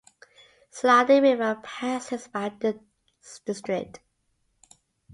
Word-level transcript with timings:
Salandi 0.71 1.21
River 1.21 1.59
passes 1.61 2.27
by 2.27 2.49
this 2.59 2.75
district. 3.45 3.99